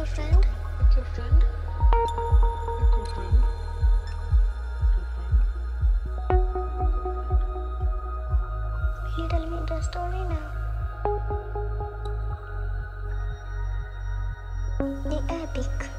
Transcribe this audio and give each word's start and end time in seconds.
Your 0.00 0.06
friend? 0.06 0.46
Like 0.80 0.96
your 0.96 1.04
friend? 1.04 1.44
Like 2.80 2.94
your 2.96 3.06
friend? 3.12 3.38
Your 4.96 5.04
friend? 5.12 5.36
Will 9.04 9.12
you 9.18 9.28
tell 9.28 9.44
me 9.44 9.58
the 9.68 9.80
story 9.82 10.22
now? 10.24 10.46
The 15.04 15.18
epic. 15.28 15.90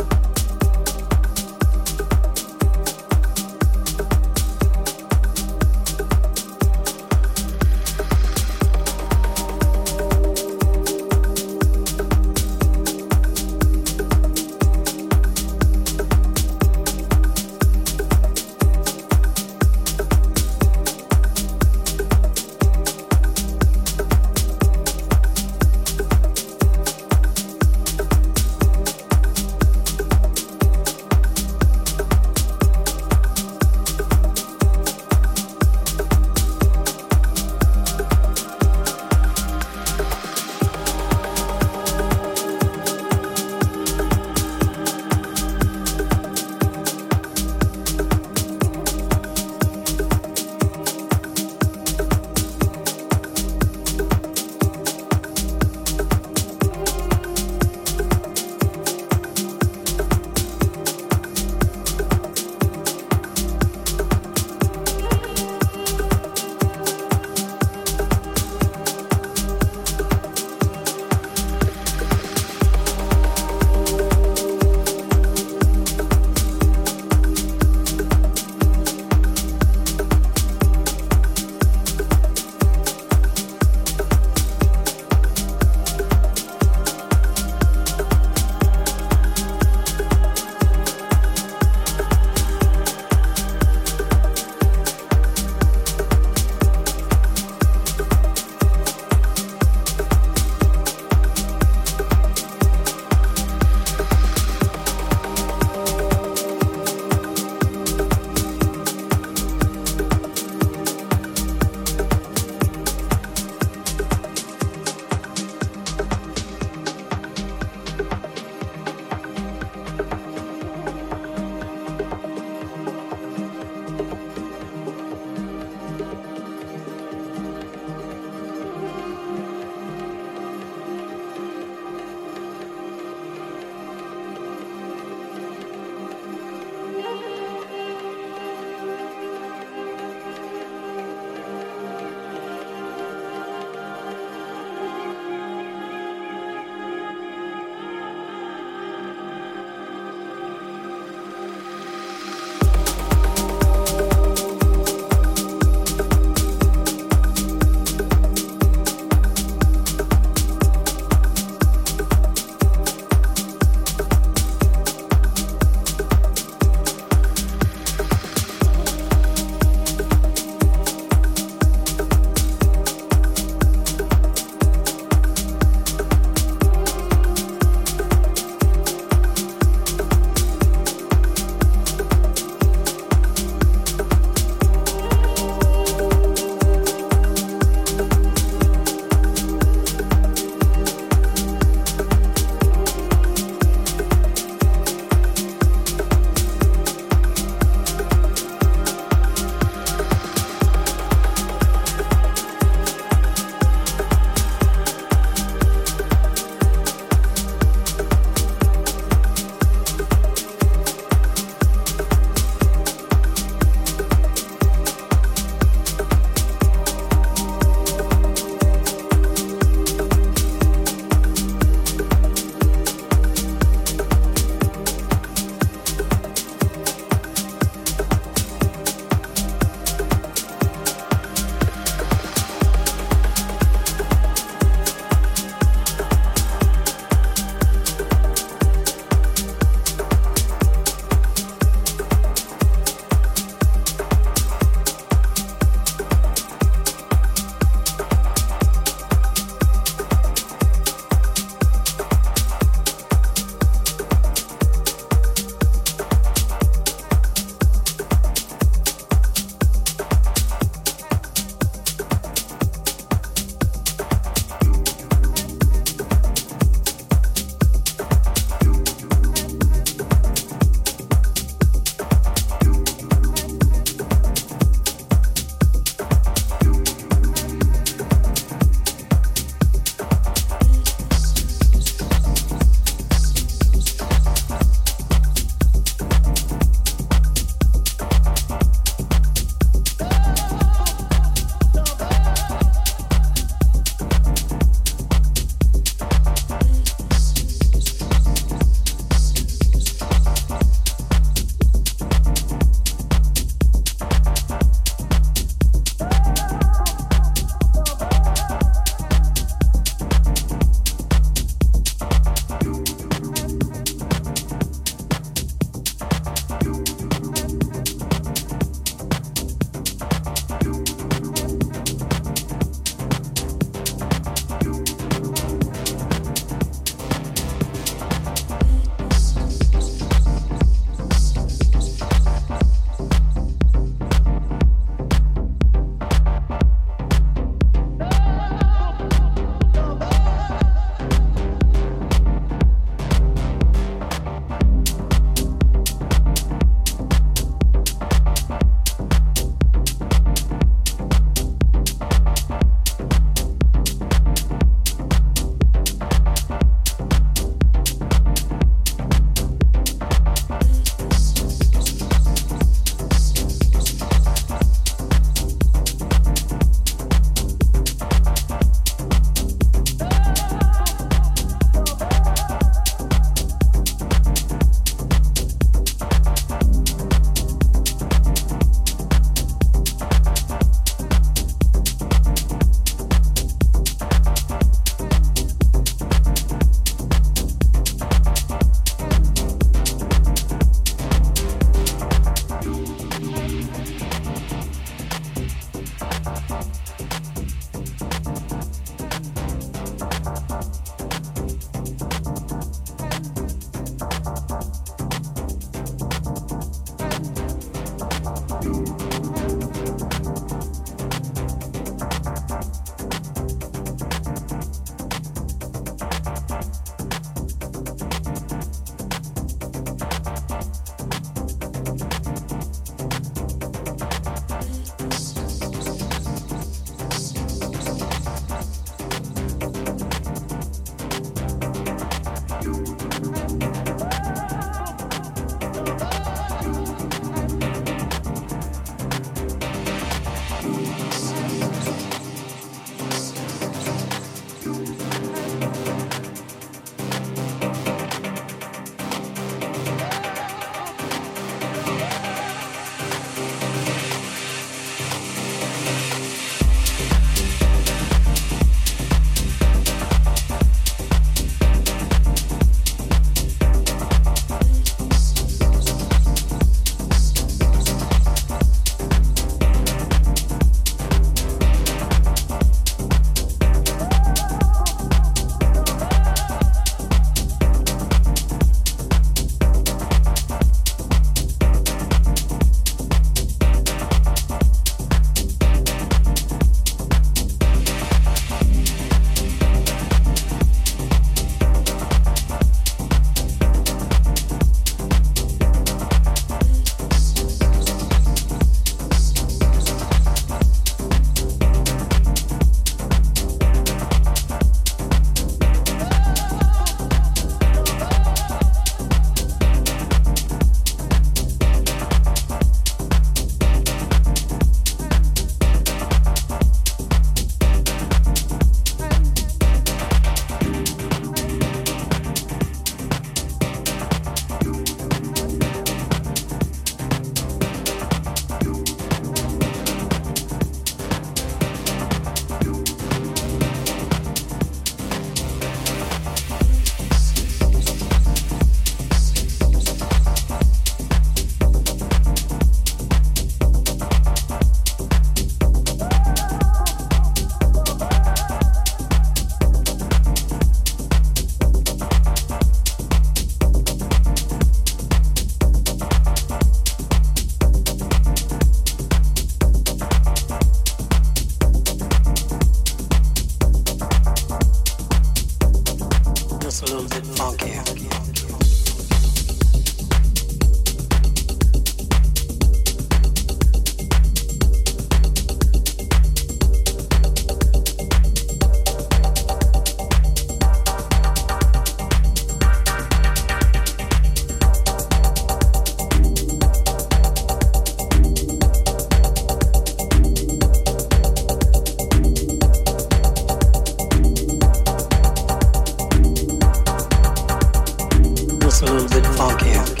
a 598.81 598.85
little 598.85 599.09
bit 599.09 599.23
funkier. 599.35 600.00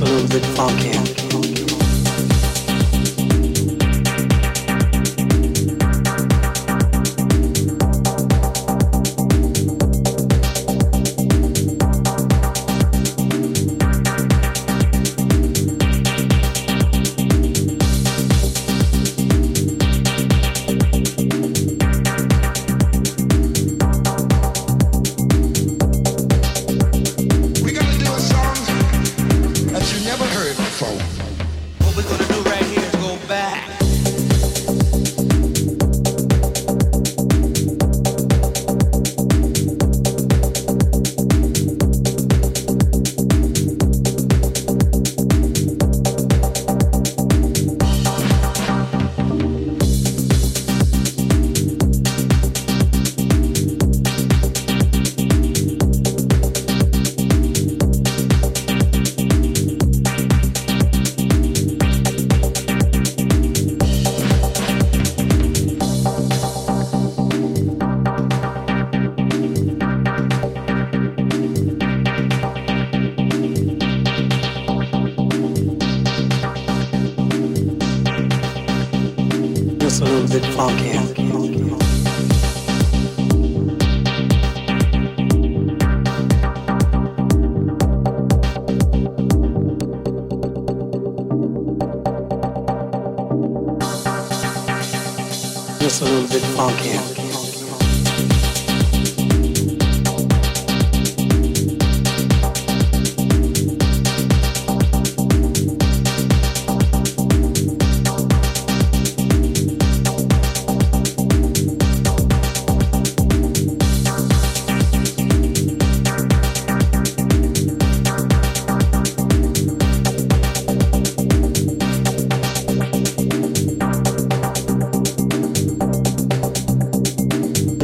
a 0.00 0.04
little 0.04 0.28
bit 0.28 0.46
funky. 0.56 1.39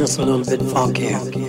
feels 0.07 0.19
a 0.19 0.25
little 0.25 0.45
bit 0.45 0.61
funkier. 0.73 1.46